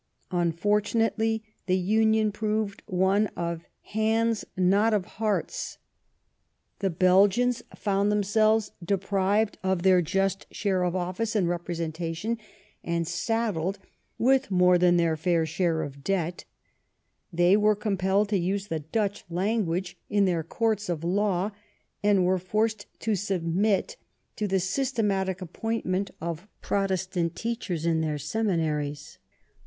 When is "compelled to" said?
17.75-18.39